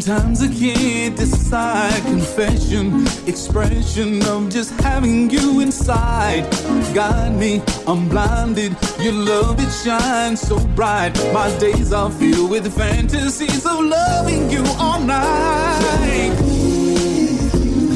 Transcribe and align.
Sometimes 0.00 0.40
I 0.40 0.48
can't 0.48 1.14
decide. 1.14 2.02
Confession, 2.04 3.06
expression 3.26 4.22
of 4.22 4.48
just 4.48 4.72
having 4.80 5.28
you 5.28 5.60
inside. 5.60 6.50
Guide 6.94 7.36
me, 7.36 7.60
I'm 7.86 8.08
blinded. 8.08 8.76
Your 8.98 9.12
love, 9.12 9.56
it 9.60 9.70
shines 9.70 10.40
so 10.40 10.58
bright. 10.68 11.12
My 11.34 11.54
days 11.58 11.92
are 11.92 12.10
filled 12.10 12.50
with 12.50 12.74
fantasies 12.74 13.66
of 13.66 13.84
loving 13.84 14.48
you 14.48 14.64
all 14.78 15.00
night. 15.00 16.32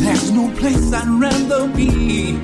There's 0.04 0.30
no 0.30 0.52
place 0.56 0.92
I'd 0.92 1.08
rather 1.08 1.68
be 1.68 2.38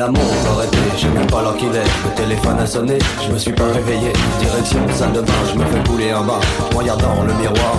from 0.00 0.14
Paris. 0.14 0.20
J'ai 0.20 0.22
la 0.22 0.22
montre 0.22 0.50
arrêtée, 0.56 0.78
j'ai 0.96 1.08
même 1.08 1.26
pas 1.26 1.42
l'heure 1.42 1.56
qu'il 1.56 1.68
est. 1.68 1.90
Le 2.04 2.14
téléphone 2.16 2.58
a 2.58 2.66
sonné, 2.66 2.98
je 3.26 3.32
me 3.32 3.38
suis 3.38 3.52
pas 3.52 3.66
réveillé. 3.66 4.12
Direction 4.40 4.78
salle 4.94 5.12
de 5.12 5.20
bain, 5.20 5.32
je 5.52 5.58
me 5.58 5.64
fais 5.64 5.88
couler 5.88 6.10
un 6.10 6.22
bain. 6.22 6.40
Regardant 6.74 7.22
le 7.26 7.34
miroir, 7.34 7.74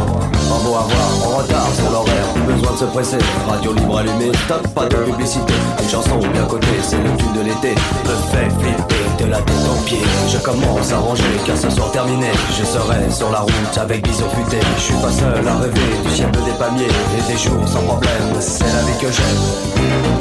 pas 0.50 0.59
beau 0.63 0.75
à 0.75 0.85
voir, 0.85 1.09
en 1.25 1.38
retard 1.38 1.68
sur 1.75 1.89
l'horaire. 1.91 2.25
Plus 2.45 2.53
besoin 2.53 2.73
de 2.73 2.77
se 2.77 2.85
presser, 2.85 3.18
radio 3.47 3.73
libre 3.73 3.97
allumée, 3.97 4.31
stop, 4.45 4.68
pas 4.75 4.85
de 4.85 4.95
publicité. 4.97 5.53
Une 5.81 5.89
chanson 5.89 6.18
bien 6.19 6.44
côté, 6.45 6.68
c'est 6.81 6.97
le 6.97 7.09
tube 7.18 7.33
de 7.33 7.41
l'été. 7.41 7.75
Me 8.06 8.15
fait 8.31 8.50
flipper 8.59 9.24
de 9.24 9.29
la 9.29 9.38
tête 9.38 9.65
aux 9.71 9.83
pieds. 9.85 10.06
Je 10.29 10.38
commence 10.38 10.91
à 10.91 11.00
ranger 11.00 11.24
car 11.45 11.57
ce 11.57 11.69
soir 11.69 11.91
terminé. 11.91 12.29
Je 12.57 12.65
serai 12.65 13.09
sur 13.09 13.31
la 13.31 13.39
route 13.39 13.77
avec 13.77 14.03
bisous 14.03 14.29
futés. 14.35 14.65
Je 14.77 14.81
suis 14.81 15.01
pas 15.01 15.12
seul 15.12 15.47
à 15.47 15.57
rêver 15.57 15.89
du 16.03 16.12
ciel 16.15 16.31
des 16.31 16.57
palmiers 16.59 16.85
et 17.17 17.31
des 17.31 17.38
jours 17.38 17.67
sans 17.67 17.81
problème. 17.81 18.29
C'est 18.39 18.63
la 18.63 18.81
vie 18.83 19.00
que 19.00 19.12
j'aime. 19.12 20.20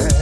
Superwoman, 0.00 0.21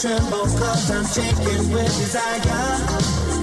tremble 0.00 0.46
cause 0.56 0.90
I'm 0.90 1.04
shaking 1.04 1.72
with 1.72 1.98
desire. 1.98 2.40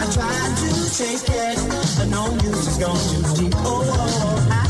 I 0.01 0.09
try 0.11 0.33
to 0.57 0.69
chase 0.97 1.23
it, 1.29 1.57
but 1.97 2.07
no 2.09 2.33
use, 2.43 2.67
it's 2.67 2.77
gone 2.79 2.97
too 2.97 3.43
deep. 3.43 3.53
Oh, 3.57 3.83
oh, 3.85 3.93
oh. 3.93 4.47
I 4.49 4.66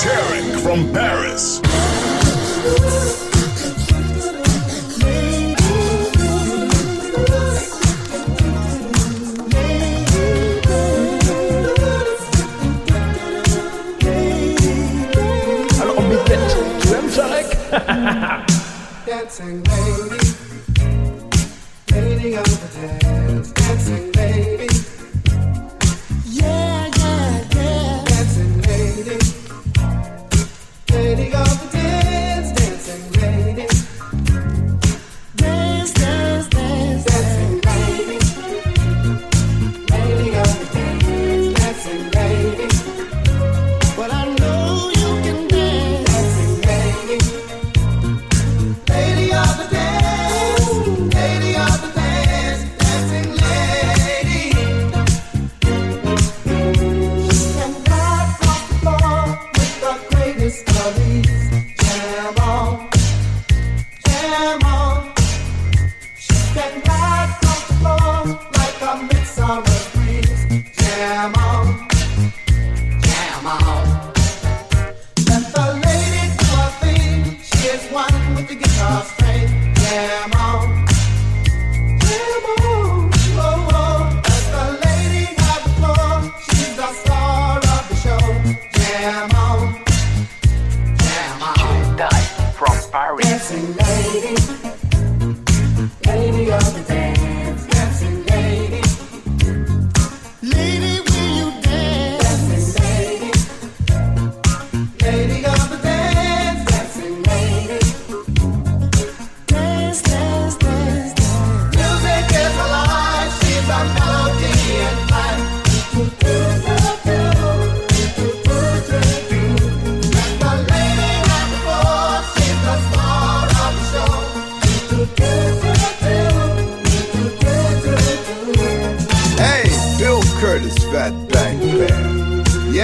Tarek 0.00 0.62
from 0.62 0.90
Paris. 0.94 1.59
dancing, 19.30 19.62
baby. 19.62 20.29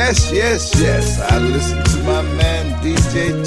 Yes, 0.06 0.30
yes, 0.30 0.80
yes. 0.80 1.20
I 1.20 1.38
listen 1.38 1.82
to 1.82 2.02
my 2.04 2.22
man 2.38 2.70
DJ 2.80 3.44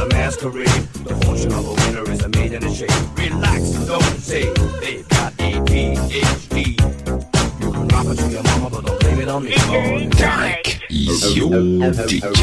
a 0.00 0.08
sinner 0.08 0.28
is 0.28 0.42
a 0.42 0.46
masquerade. 0.46 0.66
The 1.04 1.14
fortune 1.24 1.52
of 1.52 1.66
a 1.66 1.72
winner 1.72 2.10
is 2.10 2.22
a 2.22 2.28
maid 2.28 2.52
in 2.52 2.64
a 2.64 2.74
shade. 2.74 2.90
Relax, 3.16 3.70
don't 3.86 4.02
say 4.18 4.52
they've 4.80 5.08
got 5.08 5.32
ADHD. 5.34 6.80
You 7.60 7.72
can 7.72 7.88
rock 7.88 8.06
it 8.06 8.18
to 8.18 8.28
your 8.28 8.42
mama, 8.42 8.70
but 8.70 8.86
don't 8.86 9.00
blame 9.00 9.20
it 9.20 9.28
on 9.28 9.44
me. 9.44 9.52
Oh, 9.54 10.08
Tarek 10.10 10.80
is 10.90 11.36
your 11.36 11.50
DJ. 11.50 12.40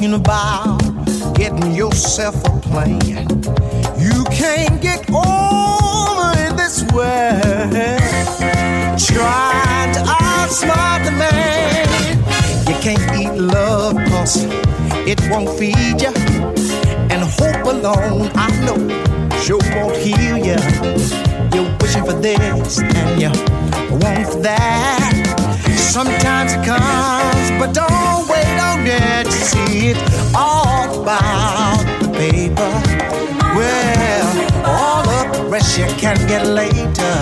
Talking 0.00 0.14
about 0.14 0.78
getting 1.34 1.72
yourself 1.74 2.34
a 2.46 2.60
plane. 2.60 3.28
You 3.98 4.24
can't 4.32 4.80
get 4.80 5.00
over 5.10 6.38
in 6.38 6.56
this 6.56 6.82
way. 6.94 7.38
Trying 8.96 9.92
to 9.92 10.00
outsmart 10.00 11.04
the 11.04 11.12
man. 11.12 12.18
You 12.66 12.74
can't 12.80 13.20
eat 13.20 13.38
love 13.38 13.96
cause 14.08 14.42
it 15.06 15.20
won't 15.28 15.50
feed 15.58 16.00
you. 16.00 16.14
And 17.10 17.22
hope 17.22 17.66
alone, 17.66 18.30
I 18.34 18.48
know, 18.64 18.78
sure 19.42 19.60
won't 19.74 19.98
heal 19.98 20.38
you. 20.38 20.56
You're 21.52 21.76
wishing 21.78 22.04
for 22.06 22.14
this 22.14 22.78
and 22.78 23.20
you 23.20 23.28
want 23.98 24.26
for 24.32 24.40
that. 24.40 25.60
Sometimes 25.76 26.52
it 26.54 26.64
comes, 26.64 27.50
but 27.60 27.74
don't 27.74 28.28
wait 28.28 28.39
on 28.88 29.24
to 29.24 29.32
see 29.32 29.90
it 29.90 29.98
all 30.34 31.02
about 31.02 31.84
the 32.00 32.08
paper. 32.12 32.70
Well, 33.54 34.26
all 34.64 35.02
the 35.32 35.44
rest 35.48 35.78
you 35.78 35.86
can 35.98 36.16
get 36.26 36.46
later. 36.46 37.16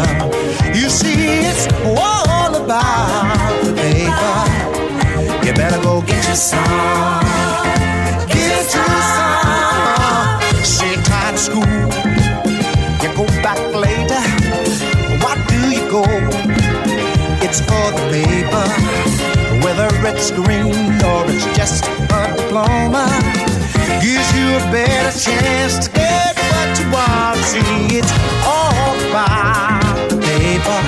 You 0.75 0.89
see, 0.89 1.41
it's 1.51 1.67
all 1.85 2.55
about 2.55 3.65
the 3.65 3.73
paper. 3.75 5.47
You 5.47 5.53
better 5.55 5.83
go 5.83 6.01
get 6.03 6.25
your 6.27 6.37
some. 6.37 7.25
Get 8.29 8.75
your 8.75 8.85
some. 9.15 9.49
Tired 11.05 11.35
of 11.35 11.41
school. 11.41 11.65
You 13.03 13.11
go 13.17 13.27
back 13.43 13.59
later. 13.75 14.21
Why 15.23 15.35
do 15.49 15.59
you 15.71 15.91
go? 15.91 16.05
It's 17.43 17.61
for 17.61 17.91
the 17.97 18.05
paper. 18.11 19.18
It's 20.01 20.31
green 20.31 20.75
or 21.05 21.25
it's 21.31 21.45
just 21.57 21.85
a 21.87 22.35
diploma, 22.37 23.07
gives 24.03 24.29
you 24.37 24.57
a 24.57 24.63
better 24.73 25.17
chance 25.17 25.87
to 25.87 25.93
get 25.93 26.35
what 26.37 26.79
you 26.79 26.91
want. 26.91 27.39
See, 27.45 27.99
it's 27.99 28.13
all 28.45 28.95
about 29.11 30.09
the 30.11 30.17
paper. 30.17 30.81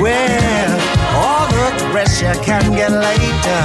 Well, 0.00 0.72
all 1.16 1.48
the 1.48 1.92
rest 1.94 2.22
you 2.22 2.32
can 2.42 2.72
get 2.72 2.92
later. 2.92 3.64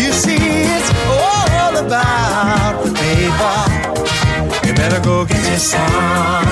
You 0.00 0.12
see, 0.12 0.36
it's 0.36 0.90
all 1.08 1.76
about 1.76 2.84
the 2.84 2.92
paper. 2.92 4.66
You 4.66 4.74
better 4.74 5.00
go 5.00 5.24
get 5.24 5.46
your 5.48 5.58
some. 5.58 6.44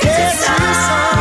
Get 0.00 0.34
your 0.34 0.74
some. 0.74 1.11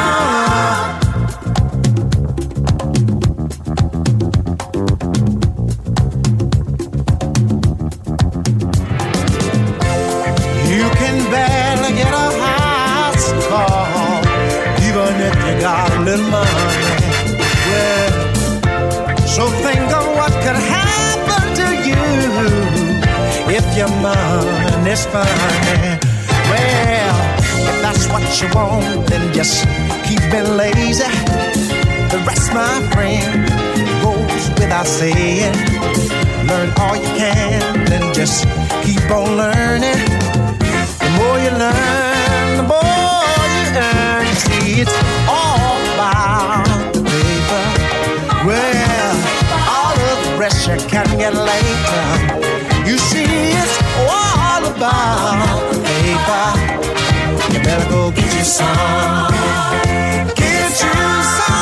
Your 23.81 23.89
money's 23.99 25.07
funny. 25.07 25.97
Well, 26.51 27.15
if 27.69 27.81
that's 27.81 28.05
what 28.13 28.21
you 28.39 28.47
want, 28.53 29.09
then 29.09 29.33
just 29.33 29.65
keep 30.05 30.21
it 30.21 30.47
lazy. 30.61 31.09
The 32.11 32.21
rest, 32.27 32.53
my 32.53 32.75
friend, 32.93 33.49
goes 34.03 34.49
without 34.59 34.85
saying. 34.85 35.55
Learn 36.45 36.69
all 36.77 36.95
you 36.95 37.11
can, 37.17 37.85
then 37.85 38.13
just 38.13 38.45
keep 38.85 39.01
on 39.09 39.37
learning. 39.41 40.01
The 41.01 41.09
more 41.17 41.37
you 41.45 41.51
learn, 41.65 42.49
the 42.61 42.67
more 42.73 43.41
you 43.55 43.63
earn. 43.81 44.27
You 44.27 44.37
see, 44.45 44.81
it's 44.81 44.97
all 45.27 45.73
about 45.95 46.93
the 46.93 47.01
paper. 47.01 47.63
Well, 48.45 49.15
all 49.75 49.97
of 50.11 50.17
the 50.25 50.37
rest 50.37 50.67
you 50.67 50.77
can 50.87 51.07
get 51.17 51.33
later 51.33 52.30
paper, 54.81 55.83
paper. 55.83 57.53
You 57.53 57.59
better 57.63 57.87
go 57.89 58.09
get 58.11 58.33
you 58.33 58.43
some. 58.43 59.31
Get 60.35 60.81
you 60.81 61.23
some. 61.37 61.61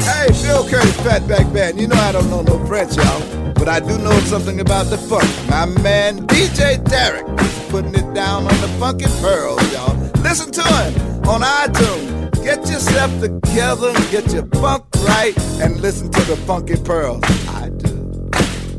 Hey, 0.00 0.32
Bill 0.42 0.64
Curry, 0.66 0.90
Fatback 1.04 1.52
Band. 1.52 1.78
You 1.78 1.88
know 1.88 1.96
I 1.96 2.12
don't 2.12 2.30
know 2.30 2.40
no 2.40 2.64
French, 2.66 2.96
y'all. 2.96 3.35
But 3.66 3.82
I 3.82 3.88
do 3.88 3.98
know 3.98 4.16
something 4.20 4.60
about 4.60 4.90
the 4.90 4.96
funk. 4.96 5.28
My 5.50 5.66
man 5.82 6.24
DJ 6.28 6.76
Tarek 6.84 7.26
is 7.40 7.68
putting 7.68 7.96
it 7.96 8.14
down 8.14 8.44
on 8.44 8.60
the 8.60 8.68
funky 8.78 9.06
pearls, 9.20 9.60
y'all. 9.72 9.96
Listen 10.22 10.52
to 10.52 10.62
him 10.62 11.26
on 11.26 11.40
iTunes. 11.40 12.44
Get 12.44 12.58
yourself 12.70 13.10
together 13.20 13.88
and 13.88 14.10
get 14.12 14.32
your 14.32 14.46
funk 14.60 14.84
right 15.02 15.36
and 15.60 15.80
listen 15.80 16.12
to 16.12 16.20
the 16.26 16.36
funky 16.46 16.76
pearls. 16.76 17.24
I 17.48 17.70
do. 17.70 18.30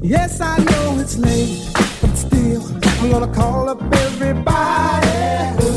Yes, 0.02 0.39
I 0.39 0.58
know 0.58 1.00
it's 1.00 1.17
late, 1.17 1.69
but 2.00 2.15
still, 2.15 2.65
I'm 3.02 3.12
gonna 3.12 3.34
call 3.34 3.67
up 3.67 3.82
everybody. 3.93 5.77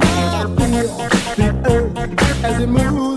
Feel 0.55 0.87
the 1.37 1.49
earth 1.69 2.43
as 2.43 2.61
it 2.61 2.67
moves. 2.67 3.08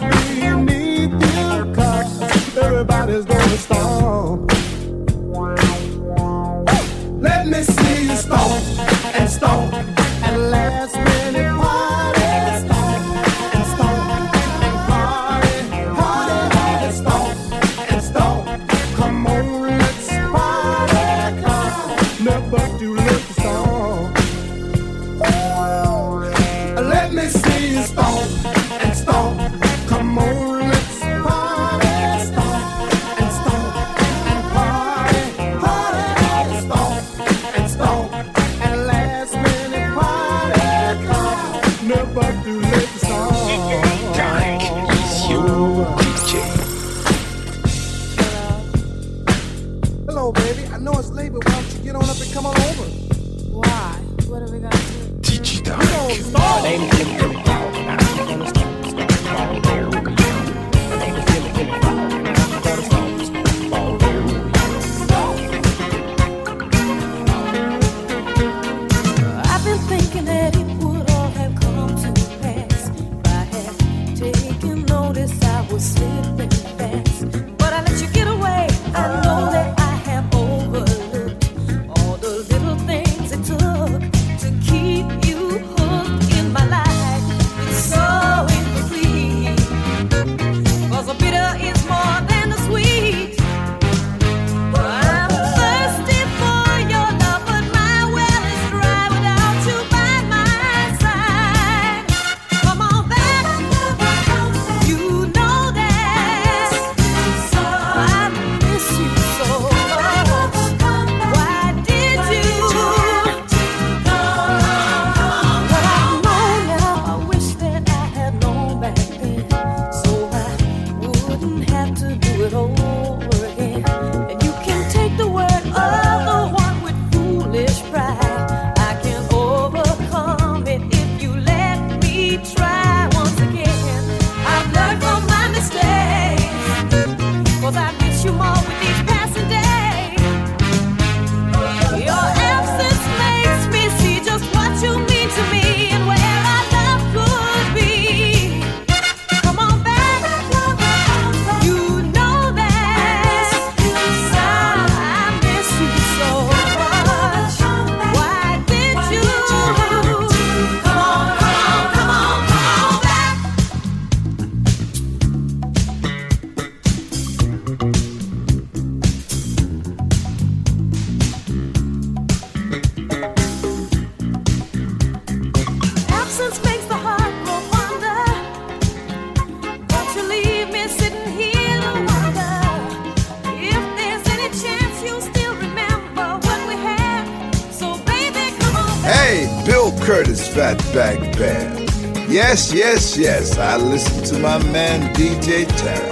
yes, 193.16 193.58
I 193.58 193.76
listen 193.76 194.22
to 194.24 194.38
my 194.38 194.58
man 194.72 195.12
DJ 195.14 195.66
Terry. 195.76 196.11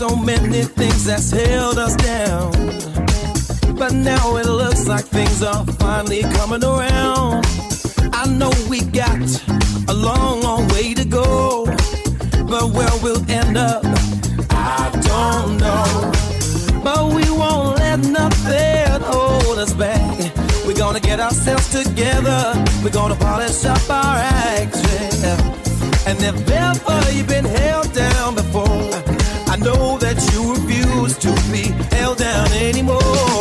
so 0.00 0.16
many 0.16 0.62
things 0.62 1.04
that's 1.04 1.30
held 1.30 1.76
us 1.76 1.94
down. 1.96 2.50
But 3.76 3.92
now 3.92 4.36
it 4.36 4.46
looks 4.46 4.88
like 4.88 5.04
things 5.04 5.42
are 5.42 5.66
finally 5.78 6.22
coming 6.22 6.64
around. 6.64 7.44
I 8.14 8.24
know 8.26 8.50
we 8.70 8.80
got 8.80 9.20
a 9.88 9.92
long, 9.92 10.40
long 10.40 10.66
way 10.68 10.94
to 10.94 11.04
go. 11.04 11.66
But 12.48 12.72
where 12.76 12.96
we'll 13.02 13.22
end 13.30 13.58
up, 13.58 13.82
I 14.48 14.88
don't 15.10 15.58
know. 15.58 15.92
But 16.82 17.12
we 17.12 17.30
won't 17.30 17.78
let 17.78 17.98
nothing 18.00 19.02
hold 19.02 19.58
us 19.58 19.74
back. 19.74 20.16
We're 20.66 20.80
gonna 20.84 21.00
get 21.00 21.20
ourselves 21.20 21.68
together. 21.70 22.54
We're 22.82 22.96
gonna 23.00 23.16
polish 23.16 23.66
up 23.66 23.90
our 23.90 24.16
acts, 24.16 24.80
yeah. 25.22 25.60
And 26.06 26.18
if 26.22 26.50
ever 26.50 27.12
you've 27.12 27.28
been 27.28 27.44
held 27.44 27.92
down 27.92 28.34
before, 28.34 29.09
know 29.60 29.98
that 29.98 30.16
you 30.32 30.54
refuse 30.54 31.16
to 31.18 31.32
be 31.52 31.68
held 31.94 32.18
down 32.18 32.50
anymore. 32.52 33.39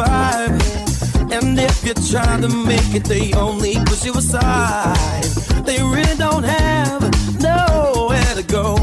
And 0.00 1.58
if 1.58 1.84
you 1.84 1.94
try 1.94 2.40
to 2.40 2.48
make 2.48 2.94
it, 2.94 3.04
they 3.04 3.32
only 3.32 3.74
push 3.84 4.04
you 4.04 4.14
aside. 4.14 5.24
They 5.64 5.82
really 5.82 6.16
don't 6.16 6.44
have 6.44 7.02
nowhere 7.40 8.34
to 8.36 8.42
go. 8.42 8.76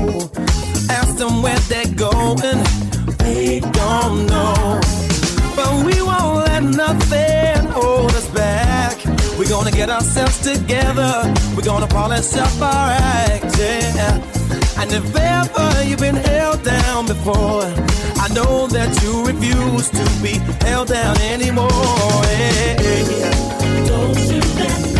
Ask 0.89 1.17
them 1.17 1.41
where 1.41 1.57
they're 1.69 1.93
going, 1.95 2.63
they 3.19 3.61
don't 3.61 4.27
know. 4.27 4.81
But 5.55 5.85
we 5.85 6.01
won't 6.01 6.47
let 6.47 6.63
nothing 6.63 7.65
hold 7.71 8.11
us 8.11 8.27
back. 8.29 8.97
We're 9.37 9.49
gonna 9.49 9.71
get 9.71 9.89
ourselves 9.89 10.39
together. 10.39 11.33
We're 11.55 11.63
gonna 11.63 11.87
polish 11.87 12.35
up 12.35 12.61
our 12.61 12.91
act, 12.91 13.57
yeah. 13.57 14.34
And 14.77 14.91
if 14.91 15.15
ever 15.15 15.83
you've 15.83 15.99
been 15.99 16.15
held 16.15 16.63
down 16.63 17.05
before, 17.07 17.63
I 18.23 18.27
know 18.33 18.67
that 18.67 19.01
you 19.01 19.25
refuse 19.25 19.89
to 19.89 20.03
be 20.21 20.33
held 20.65 20.89
down 20.89 21.17
anymore. 21.21 21.69
yeah. 21.69 23.31
Don't 23.87 24.19
you 24.31 24.39
let 24.59 24.94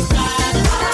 Friday. 0.00 0.91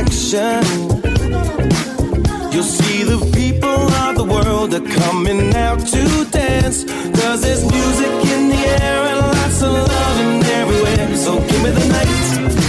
action. 0.00 0.62
You'll 2.52 2.72
see 2.80 3.02
the 3.04 3.18
people 3.34 3.80
of 4.04 4.16
the 4.16 4.24
world 4.24 4.74
are 4.74 4.88
coming 5.00 5.54
out 5.54 5.80
to 5.92 6.02
dance. 6.30 6.84
Cause 7.18 7.40
there's 7.42 7.64
music 7.64 8.14
in 8.34 8.48
the 8.52 8.62
air 8.82 8.98
and 9.10 9.18
lots 9.18 9.62
of 9.62 9.72
love 9.72 10.18
in 10.24 10.44
everywhere. 10.60 11.16
So 11.16 11.38
give 11.48 11.62
me 11.62 11.70
the 11.70 11.86
night. 11.96 12.65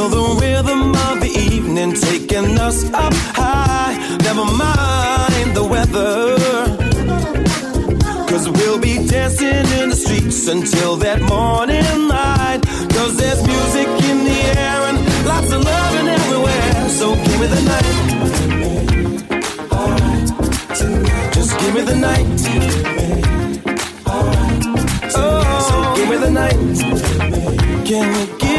Feel 0.00 0.08
the 0.08 0.40
rhythm 0.40 0.94
of 0.94 1.20
the 1.20 1.28
evening 1.52 1.92
taking 1.92 2.56
us 2.58 2.90
up 2.94 3.12
high. 3.36 3.92
Never 4.22 4.46
mind 4.46 5.54
the 5.54 5.62
weather. 5.62 6.38
Cause 8.26 8.48
we'll 8.48 8.78
be 8.80 9.06
dancing 9.06 9.66
in 9.78 9.90
the 9.90 9.96
streets 9.96 10.48
until 10.48 10.96
that 11.04 11.20
morning 11.20 12.08
light. 12.08 12.60
Cause 12.96 13.18
there's 13.18 13.46
music 13.46 13.88
in 14.08 14.24
the 14.24 14.40
air 14.56 14.78
and 14.88 14.98
lots 15.26 15.52
of 15.52 15.62
loving 15.62 16.08
everywhere. 16.08 16.88
So 16.88 17.14
give 17.14 17.38
me 17.42 17.46
the 17.56 17.62
night. 17.72 17.96
Right. 19.70 20.28
Just 21.34 21.52
give 21.60 21.74
me 21.74 21.82
the 21.82 21.96
night. 22.08 22.26
Oh, 25.14 25.58
so 25.68 25.94
give 25.94 26.08
me 26.08 26.16
the 26.16 26.30
night. 26.30 26.58
Can 27.86 28.06
we? 28.16 28.38
give 28.38 28.49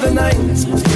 the 0.00 0.10
night. 0.14 0.89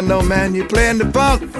I 0.00 0.02
know, 0.02 0.22
man, 0.22 0.54
you 0.54 0.64
playing 0.64 0.96
the 0.96 1.12
funk. 1.12 1.59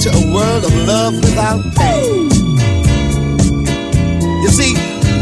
to 0.00 0.10
a 0.10 0.32
world 0.32 0.64
of 0.64 0.72
love 0.86 1.14
without 1.16 1.62
pain. 1.74 2.30
You 4.42 4.48
see, 4.48 4.74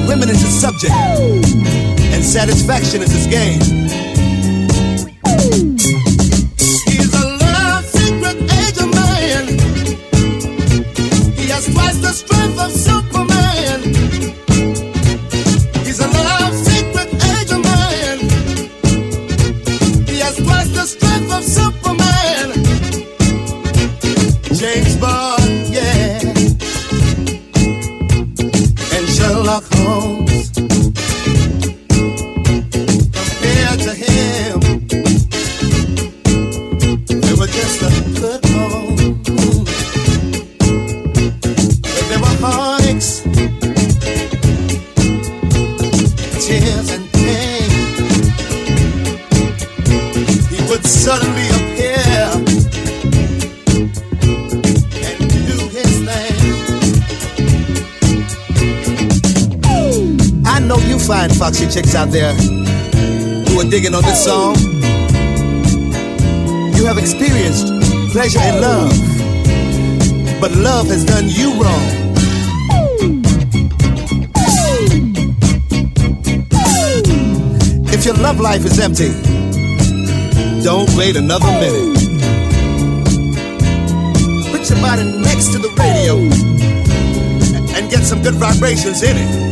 women 0.06 0.28
is 0.28 0.42
a 0.42 0.50
subject, 0.50 0.92
and 0.92 2.22
satisfaction 2.22 3.00
is 3.02 3.14
its 3.14 3.26
game. 3.26 4.15
out 61.97 62.11
there 62.11 62.34
who 62.34 63.59
are 63.59 63.70
digging 63.70 63.94
on 63.94 64.03
this 64.03 64.22
song. 64.22 64.55
You 66.76 66.84
have 66.84 66.99
experienced 66.99 67.68
pleasure 68.12 68.38
and 68.38 68.61
love, 68.61 68.90
but 70.38 70.53
love 70.53 70.88
has 70.88 71.07
done 71.07 71.24
you 71.26 71.55
wrong. 71.55 71.84
If 77.88 78.05
your 78.05 78.14
love 78.16 78.40
life 78.40 78.66
is 78.66 78.78
empty, 78.78 79.11
don't 80.62 80.90
wait 80.97 81.16
another 81.16 81.47
minute. 81.47 81.97
Put 84.51 84.68
your 84.68 84.80
body 84.82 85.05
next 85.22 85.53
to 85.53 85.59
the 85.59 85.74
radio 85.78 86.18
and 87.74 87.90
get 87.90 88.05
some 88.05 88.22
good 88.22 88.34
vibrations 88.34 89.03
in 89.03 89.16
it. 89.16 89.45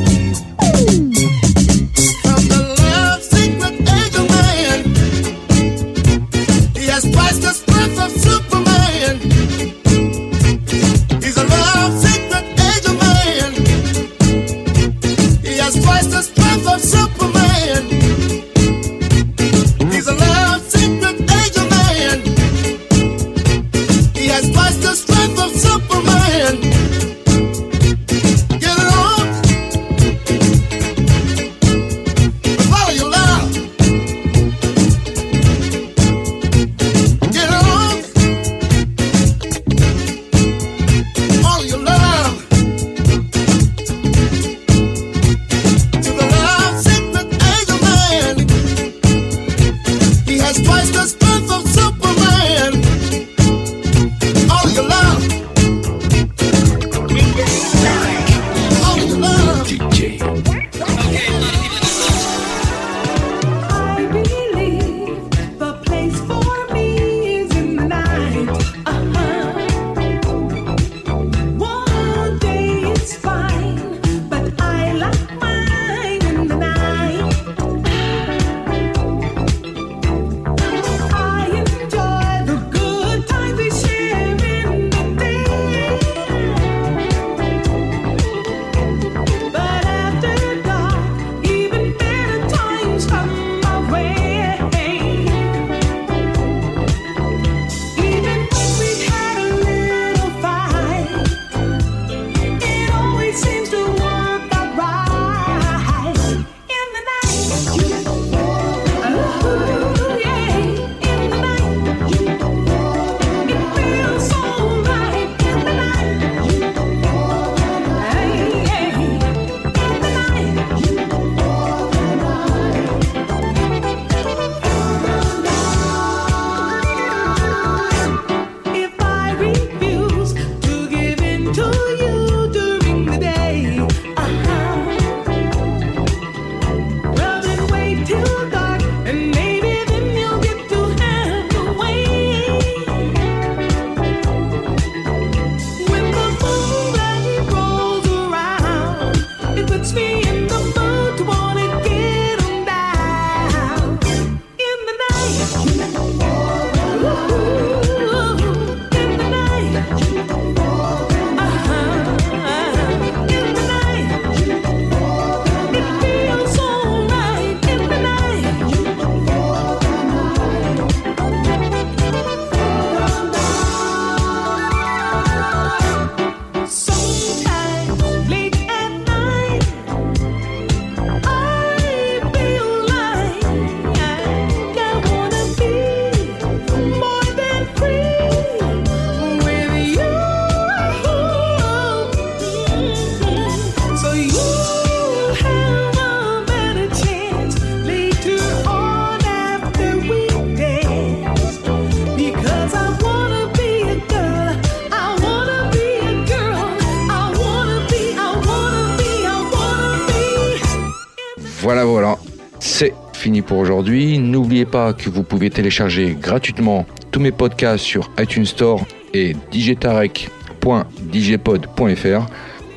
Que 214.74 215.08
vous 215.08 215.22
pouvez 215.22 215.50
télécharger 215.50 216.16
gratuitement 216.20 216.84
tous 217.12 217.20
mes 217.20 217.30
podcasts 217.30 217.84
sur 217.84 218.10
iTunes 218.18 218.44
Store 218.44 218.84
et 219.12 219.36
digitarec.digipod.fr 219.52 222.26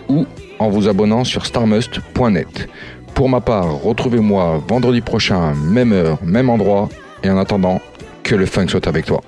ou 0.07 0.27
en 0.59 0.69
vous 0.69 0.87
abonnant 0.87 1.23
sur 1.23 1.47
starmust.net. 1.47 2.69
Pour 3.15 3.29
ma 3.29 3.41
part, 3.41 3.81
retrouvez-moi 3.81 4.63
vendredi 4.67 5.01
prochain, 5.01 5.55
même 5.55 5.91
heure, 5.91 6.19
même 6.23 6.51
endroit. 6.51 6.87
Et 7.23 7.31
en 7.31 7.37
attendant, 7.39 7.81
que 8.21 8.35
le 8.35 8.45
funk 8.45 8.67
soit 8.67 8.87
avec 8.87 9.07
toi. 9.07 9.23